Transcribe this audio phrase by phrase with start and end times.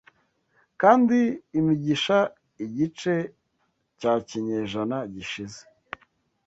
[0.81, 1.17] Kandi
[1.59, 2.17] imigisha
[2.65, 3.13] igice
[3.99, 5.61] cyakinyejana gishize